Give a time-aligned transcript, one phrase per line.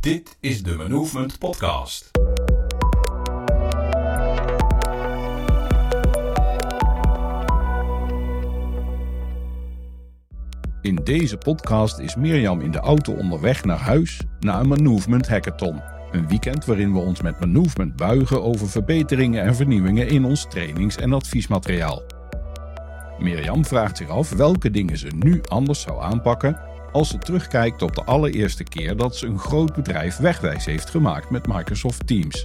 [0.00, 2.10] Dit is de Movement Podcast.
[10.82, 15.80] In deze podcast is Mirjam in de auto onderweg naar huis na een Movement Hackathon.
[16.10, 20.96] Een weekend waarin we ons met Movement buigen over verbeteringen en vernieuwingen in ons trainings-
[20.96, 22.02] en adviesmateriaal.
[23.18, 27.94] Mirjam vraagt zich af welke dingen ze nu anders zou aanpakken als ze terugkijkt op
[27.94, 32.44] de allereerste keer dat ze een groot bedrijf wegwijs heeft gemaakt met Microsoft Teams.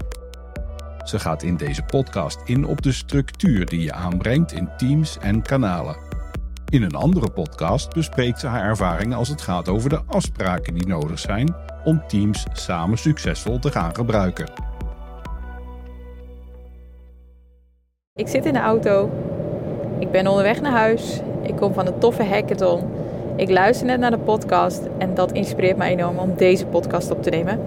[1.04, 5.42] Ze gaat in deze podcast in op de structuur die je aanbrengt in teams en
[5.42, 5.98] kanalen.
[6.70, 10.88] In een andere podcast bespreekt ze haar ervaringen als het gaat over de afspraken die
[10.88, 14.52] nodig zijn om teams samen succesvol te gaan gebruiken.
[18.14, 19.12] Ik zit in de auto.
[20.00, 21.22] Ik ben onderweg naar huis.
[21.44, 22.95] Ik kom van een toffe hackathon.
[23.38, 27.24] Ik luister net naar de podcast en dat inspireert mij enorm om deze podcast op
[27.24, 27.60] te nemen.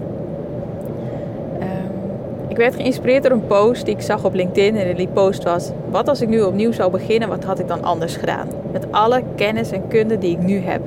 [1.59, 5.43] Ehm, ik werd geïnspireerd door een post die ik zag op LinkedIn en die post
[5.43, 8.47] was: Wat als ik nu opnieuw zou beginnen, wat had ik dan anders gedaan?
[8.71, 10.81] Met alle kennis en kunde die ik nu heb.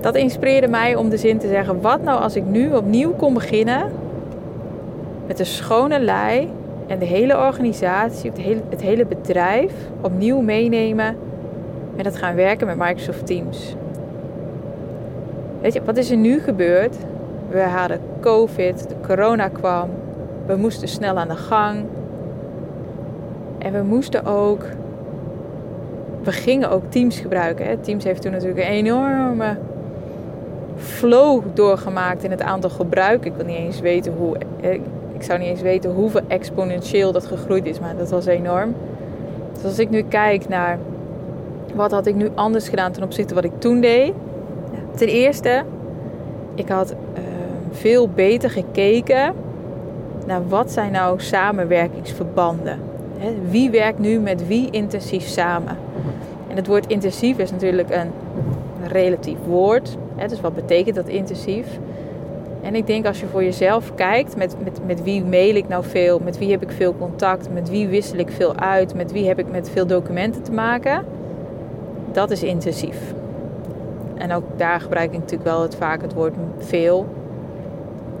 [0.00, 3.34] Dat inspireerde mij om de zin te zeggen: Wat nou als ik nu opnieuw kon
[3.34, 3.92] beginnen
[5.26, 6.48] met een schone lei
[6.86, 11.16] en de hele organisatie, het hele, het hele bedrijf opnieuw meenemen
[11.96, 13.74] met het gaan werken met Microsoft Teams.
[15.60, 16.96] Weet je, wat is er nu gebeurd?
[17.50, 19.90] We hadden COVID, de corona kwam,
[20.46, 21.84] we moesten snel aan de gang.
[23.58, 24.64] En we moesten ook,
[26.22, 27.66] we gingen ook Teams gebruiken.
[27.66, 27.76] Hè.
[27.76, 29.56] Teams heeft toen natuurlijk een enorme
[30.76, 33.24] flow doorgemaakt in het aantal gebruik.
[33.24, 34.36] Ik wil niet eens weten hoe,
[35.12, 38.74] ik zou niet eens weten hoeveel exponentieel dat gegroeid is, maar dat was enorm.
[39.54, 40.78] Dus als ik nu kijk naar
[41.74, 44.12] wat had ik nu anders gedaan ten opzichte van wat ik toen deed?
[44.96, 45.62] Ten eerste,
[46.54, 46.96] ik had uh,
[47.70, 49.34] veel beter gekeken
[50.26, 52.78] naar wat zijn nou samenwerkingsverbanden.
[53.18, 53.34] Hè?
[53.50, 55.76] Wie werkt nu met wie intensief samen?
[56.48, 58.10] En het woord intensief is natuurlijk een
[58.86, 59.96] relatief woord.
[60.16, 60.28] Hè?
[60.28, 61.66] Dus wat betekent dat intensief?
[62.62, 65.84] En ik denk als je voor jezelf kijkt, met, met, met wie mail ik nou
[65.84, 69.26] veel, met wie heb ik veel contact, met wie wissel ik veel uit, met wie
[69.26, 71.04] heb ik met veel documenten te maken,
[72.14, 72.98] dat is intensief.
[74.14, 77.06] En ook daar gebruik ik natuurlijk wel het vaak het woord veel.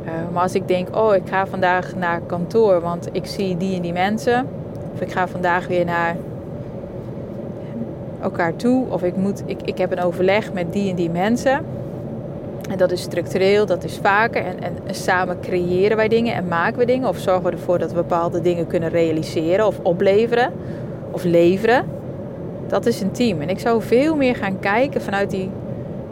[0.04, 3.76] Uh, maar als ik denk, oh, ik ga vandaag naar kantoor, want ik zie die
[3.76, 4.46] en die mensen.
[4.94, 6.16] Of ik ga vandaag weer naar
[8.22, 8.86] elkaar toe.
[8.88, 11.64] Of ik, moet, ik, ik heb een overleg met die en die mensen.
[12.70, 14.44] En dat is structureel, dat is vaker.
[14.44, 17.08] En, en, samen creëren wij dingen en maken we dingen.
[17.08, 20.52] Of zorgen we ervoor dat we bepaalde dingen kunnen realiseren of opleveren
[21.10, 21.84] of leveren.
[22.72, 23.40] Dat is een team.
[23.40, 25.50] En ik zou veel meer gaan kijken vanuit die,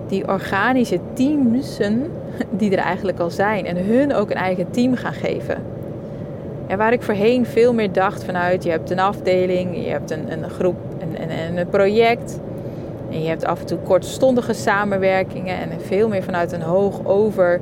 [0.09, 2.11] die organische teamsen
[2.51, 3.67] die er eigenlijk al zijn.
[3.67, 5.57] En hun ook een eigen team gaan geven.
[6.67, 10.33] En waar ik voorheen veel meer dacht vanuit, je hebt een afdeling, je hebt een,
[10.33, 12.41] een groep, een, een, een project.
[13.11, 15.57] En je hebt af en toe kortstondige samenwerkingen.
[15.57, 17.61] En veel meer vanuit een hoog over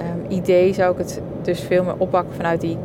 [0.00, 2.76] um, idee zou ik het dus veel meer oppakken vanuit die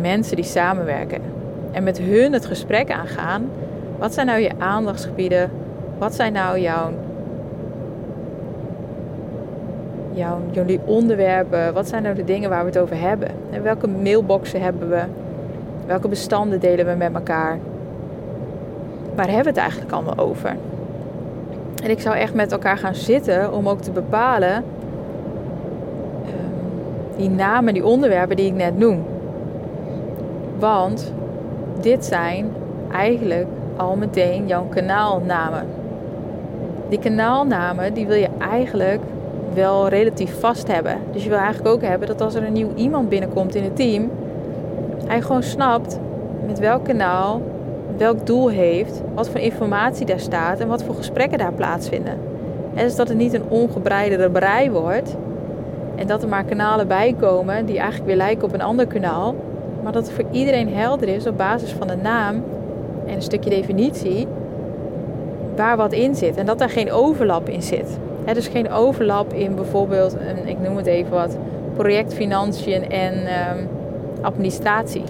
[0.00, 1.34] mensen die samenwerken
[1.74, 3.50] en met hun het gesprek aangaan.
[3.98, 5.50] Wat zijn nou je aandachtsgebieden?
[5.98, 6.90] Wat zijn nou jouw,
[10.12, 11.74] jouw, jullie onderwerpen?
[11.74, 13.28] Wat zijn nou de dingen waar we het over hebben?
[13.50, 15.02] En welke mailboxen hebben we?
[15.86, 17.58] Welke bestanden delen we met elkaar?
[19.14, 20.56] Waar hebben we het eigenlijk allemaal over?
[21.82, 24.64] En ik zou echt met elkaar gaan zitten om ook te bepalen ehm,
[27.16, 29.04] die namen, die onderwerpen die ik net noem.
[30.58, 31.12] Want
[31.84, 32.52] dit zijn
[32.92, 33.46] eigenlijk
[33.76, 35.66] al meteen jouw kanaalnamen.
[36.88, 39.00] Die kanaalnamen die wil je eigenlijk
[39.54, 40.98] wel relatief vast hebben.
[41.12, 43.76] Dus je wil eigenlijk ook hebben dat als er een nieuw iemand binnenkomt in het
[43.76, 44.10] team,
[45.06, 45.98] hij gewoon snapt
[46.46, 47.42] met welk kanaal,
[47.96, 52.18] welk doel heeft, wat voor informatie daar staat en wat voor gesprekken daar plaatsvinden.
[52.74, 55.16] En dus dat het niet een ongebreidere brei wordt
[55.96, 59.34] en dat er maar kanalen bij komen die eigenlijk weer lijken op een ander kanaal,
[59.84, 62.42] maar dat het voor iedereen helder is op basis van de naam
[63.06, 64.26] en een stukje definitie
[65.56, 66.36] waar wat in zit.
[66.36, 67.98] En dat daar geen overlap in zit.
[68.24, 71.36] He, dus geen overlap in bijvoorbeeld, een, ik noem het even wat,
[71.76, 73.68] projectfinanciën en um,
[74.20, 75.04] administratie.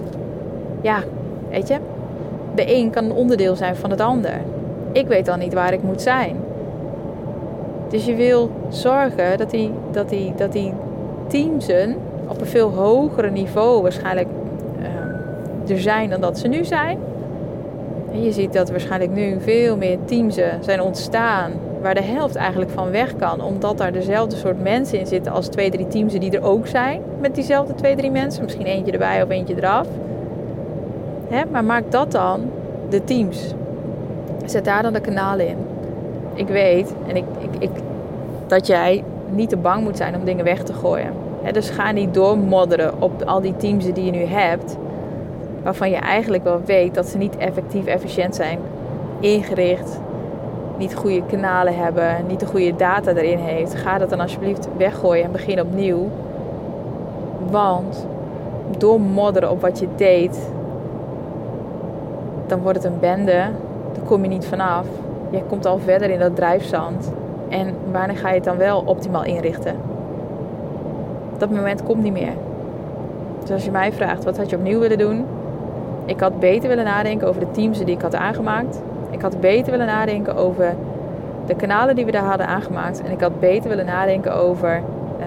[0.81, 1.03] Ja,
[1.49, 1.77] weet je,
[2.55, 4.41] de een kan een onderdeel zijn van het ander.
[4.91, 6.35] Ik weet dan niet waar ik moet zijn.
[7.89, 10.73] Dus je wil zorgen dat die, dat die, dat die
[11.27, 11.95] teamsen
[12.27, 14.27] op een veel hogere niveau waarschijnlijk
[15.69, 16.97] er zijn dan dat ze nu zijn.
[18.11, 21.51] En je ziet dat waarschijnlijk nu veel meer teams zijn ontstaan
[21.81, 25.47] waar de helft eigenlijk van weg kan, omdat daar dezelfde soort mensen in zitten als
[25.47, 29.23] twee, drie teams die er ook zijn, met diezelfde twee, drie mensen, misschien eentje erbij
[29.23, 29.87] of eentje eraf.
[31.27, 31.41] Hè?
[31.51, 32.41] Maar maak dat dan
[32.89, 33.53] de teams.
[34.45, 35.57] Zet daar dan de kanalen in.
[36.33, 37.69] Ik weet en ik, ik, ik,
[38.47, 41.13] dat jij niet te bang moet zijn om dingen weg te gooien.
[41.51, 44.77] Dus ga niet doormodderen op al die teams die je nu hebt,
[45.65, 48.59] waarvan je eigenlijk wel weet dat ze niet effectief, efficiënt zijn
[49.19, 49.99] ingericht,
[50.77, 53.75] niet goede kanalen hebben, niet de goede data erin heeft.
[53.75, 56.09] Ga dat dan alsjeblieft weggooien en begin opnieuw.
[57.49, 58.07] Want
[58.77, 60.49] doormodderen op wat je deed,
[62.47, 63.43] dan wordt het een bende.
[63.93, 64.85] Daar kom je niet vanaf.
[65.29, 67.11] Je komt al verder in dat drijfzand.
[67.49, 69.75] En wanneer ga je het dan wel optimaal inrichten?
[71.37, 72.33] Dat moment komt niet meer.
[73.41, 75.25] Dus als je mij vraagt, wat had je opnieuw willen doen?
[76.05, 78.81] Ik had beter willen nadenken over de teams die ik had aangemaakt.
[79.09, 80.75] Ik had beter willen nadenken over
[81.47, 83.01] de kanalen die we daar hadden aangemaakt.
[83.01, 84.81] En ik had beter willen nadenken over
[85.19, 85.25] uh,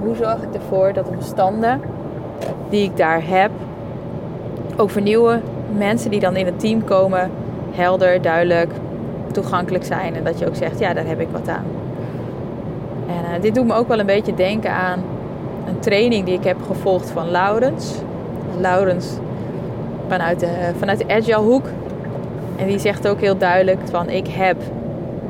[0.00, 1.80] hoe zorg ik ervoor dat de bestanden
[2.68, 3.50] die ik daar heb
[4.76, 5.42] ook vernieuwen
[5.76, 7.30] mensen die dan in het team komen
[7.70, 8.70] helder, duidelijk,
[9.32, 10.14] toegankelijk zijn.
[10.14, 11.64] En dat je ook zegt, ja, daar heb ik wat aan.
[13.06, 15.02] En uh, dit doet me ook wel een beetje denken aan
[15.66, 17.94] een training die ik heb gevolgd van Laurens.
[18.58, 19.18] Laurens
[20.12, 20.48] vanuit de,
[20.78, 21.64] vanuit de Agile hoek.
[22.56, 24.56] En die zegt ook heel duidelijk van ik heb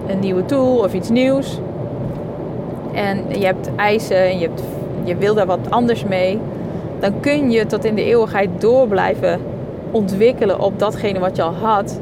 [0.07, 1.59] een nieuwe tool of iets nieuws.
[2.93, 4.63] En je hebt eisen en je, hebt,
[5.05, 6.39] je wil daar wat anders mee.
[7.01, 9.41] Dan kun je tot in de eeuwigheid door blijven
[9.91, 12.01] ontwikkelen op datgene wat je al had.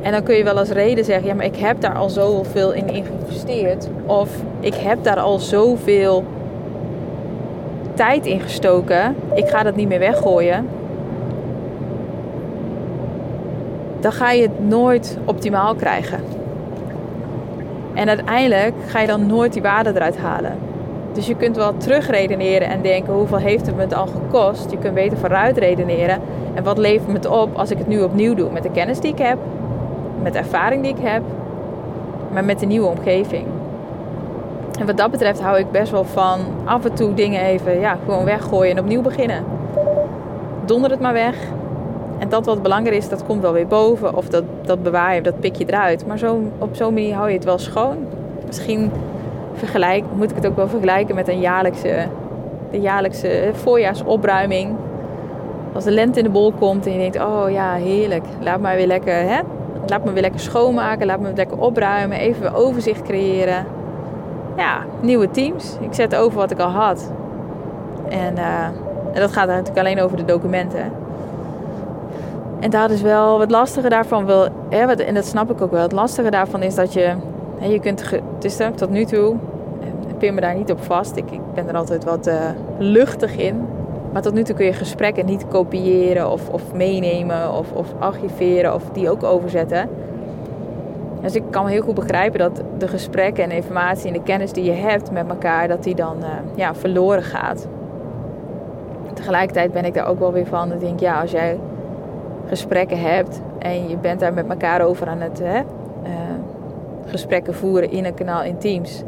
[0.00, 2.72] En dan kun je wel als reden zeggen, ja maar ik heb daar al zoveel
[2.72, 3.88] in geïnvesteerd.
[4.06, 4.30] Of
[4.60, 6.24] ik heb daar al zoveel
[7.94, 9.16] tijd in gestoken.
[9.34, 10.66] Ik ga dat niet meer weggooien.
[14.02, 16.20] Dan ga je het nooit optimaal krijgen.
[17.94, 20.58] En uiteindelijk ga je dan nooit die waarde eruit halen.
[21.12, 24.70] Dus je kunt wel terugredeneren en denken hoeveel heeft het me het al gekost.
[24.70, 26.20] Je kunt beter vooruit redeneren.
[26.54, 28.50] En wat levert me het op als ik het nu opnieuw doe?
[28.50, 29.38] Met de kennis die ik heb,
[30.22, 31.22] met de ervaring die ik heb,
[32.32, 33.46] maar met de nieuwe omgeving.
[34.78, 37.98] En wat dat betreft hou ik best wel van af en toe dingen even ja,
[38.04, 39.44] gewoon weggooien en opnieuw beginnen.
[40.64, 41.36] Donder het maar weg.
[42.22, 44.16] En dat wat belangrijk is, dat komt wel weer boven.
[44.16, 46.06] Of dat, dat bewaar je, dat pik je eruit.
[46.06, 47.96] Maar zo, op zo'n manier hou je het wel schoon.
[48.46, 48.90] Misschien
[49.54, 52.06] vergelijk, moet ik het ook wel vergelijken met een jaarlijkse,
[52.70, 54.76] de jaarlijkse voorjaarsopruiming.
[55.72, 58.24] Als de lente in de bol komt en je denkt, oh ja, heerlijk.
[58.40, 59.40] Laat me weer lekker, hè?
[59.86, 63.66] Laat me weer lekker schoonmaken, laat me lekker opruimen, even weer overzicht creëren.
[64.56, 65.76] Ja, nieuwe teams.
[65.80, 67.12] Ik zet over wat ik al had.
[68.08, 68.64] En, uh,
[69.12, 71.01] en dat gaat natuurlijk alleen over de documenten.
[72.62, 74.26] En dat is wel het lastige daarvan.
[74.26, 75.82] Wil, hè, en dat snap ik ook wel.
[75.82, 77.14] Het lastige daarvan is dat je
[77.60, 79.36] je kunt, het is tot nu toe,
[80.08, 81.16] ik pin me daar niet op vast.
[81.16, 82.34] Ik, ik ben er altijd wat uh,
[82.78, 83.66] luchtig in.
[84.12, 88.74] Maar tot nu toe kun je gesprekken niet kopiëren of, of meenemen of, of archiveren
[88.74, 89.88] of die ook overzetten.
[91.20, 94.64] Dus ik kan heel goed begrijpen dat de gesprekken en informatie en de kennis die
[94.64, 97.66] je hebt met elkaar, dat die dan uh, ja, verloren gaat.
[99.14, 100.72] Tegelijkertijd ben ik daar ook wel weer van.
[100.72, 101.58] Ik denk, ja, als jij
[102.52, 105.62] gesprekken hebt en je bent daar met elkaar over aan het hè,
[107.06, 109.02] gesprekken voeren in een kanaal in Teams.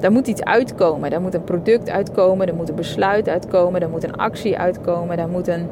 [0.00, 1.10] Daar moet iets uitkomen.
[1.10, 2.48] Daar moet een product uitkomen.
[2.48, 3.80] Er moet een besluit uitkomen.
[3.80, 5.16] Er moet een actie uitkomen.
[5.16, 5.68] Daar moet, een,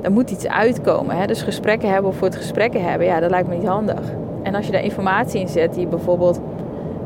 [0.00, 1.16] daar moet iets uitkomen.
[1.16, 1.26] Hè?
[1.26, 4.12] Dus gesprekken hebben voor het gesprekken hebben, ja, dat lijkt me niet handig.
[4.42, 6.40] En als je daar informatie in zet die bijvoorbeeld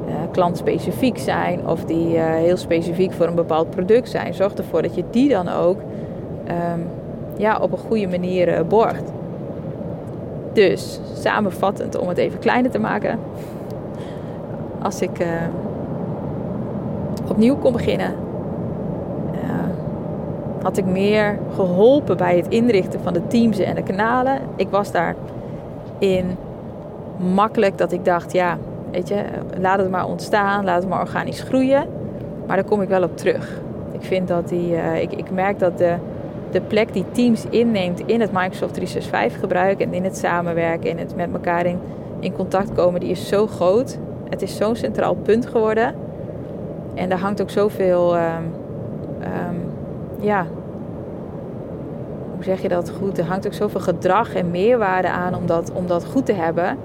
[0.08, 4.82] uh, klantspecifiek zijn of die uh, heel specifiek voor een bepaald product zijn, zorg ervoor
[4.82, 5.80] dat je die dan ook
[6.48, 6.86] um,
[7.36, 9.12] ja, op een goede manier borgt.
[10.52, 13.18] Dus samenvattend, om het even kleiner te maken,
[14.82, 15.26] als ik uh,
[17.30, 18.14] opnieuw kon beginnen,
[19.34, 19.40] uh,
[20.62, 24.38] had ik meer geholpen bij het inrichten van de teams en de kanalen.
[24.56, 26.36] Ik was daarin
[27.34, 28.58] makkelijk dat ik dacht, ja,
[28.90, 29.24] weet je,
[29.60, 31.86] laat het maar ontstaan, laat het maar organisch groeien.
[32.46, 33.60] Maar daar kom ik wel op terug.
[33.92, 35.94] Ik vind dat die, uh, ik, ik merk dat de,
[36.50, 40.98] de plek die Teams inneemt in het Microsoft 365 gebruik en in het samenwerken, in
[40.98, 41.66] het met elkaar
[42.20, 43.98] in, contact komen, die is zo groot.
[44.28, 45.94] Het is zo'n centraal punt geworden.
[46.94, 48.52] En daar hangt ook zoveel, um,
[50.20, 50.46] ja,
[52.34, 53.18] hoe zeg je dat goed?
[53.18, 56.78] Er hangt ook zoveel gedrag en meerwaarde aan om dat, om dat goed te hebben.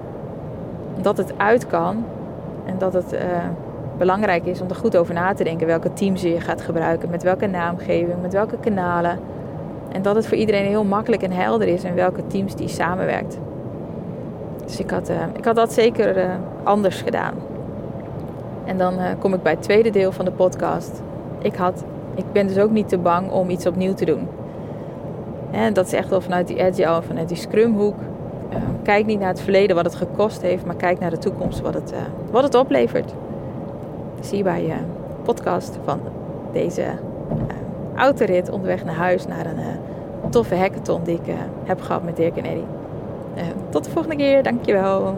[1.00, 2.04] Dat het uit kan
[2.66, 3.20] en dat het uh,
[3.98, 7.22] belangrijk is om er goed over na te denken welke teams je gaat gebruiken, met
[7.22, 9.18] welke naamgeving, met welke kanalen.
[9.94, 13.38] En dat het voor iedereen heel makkelijk en helder is in welke teams die samenwerkt.
[14.64, 16.30] Dus ik had, ik had dat zeker
[16.62, 17.34] anders gedaan.
[18.64, 21.02] En dan kom ik bij het tweede deel van de podcast.
[21.38, 21.84] Ik, had,
[22.14, 24.28] ik ben dus ook niet te bang om iets opnieuw te doen.
[25.50, 27.96] En dat is echt wel vanuit die agile, vanuit die scrumhoek.
[28.82, 31.74] Kijk niet naar het verleden wat het gekost heeft, maar kijk naar de toekomst wat
[31.74, 31.94] het,
[32.30, 33.14] wat het oplevert.
[34.20, 34.74] Zie je bij je
[35.24, 36.00] podcast van
[36.52, 36.82] deze
[37.96, 41.34] autorit onderweg naar huis naar een toffe hackathon die ik
[41.64, 42.66] heb gehad met Dirk en Eddie.
[43.70, 45.14] tot de volgende keer, dankjewel.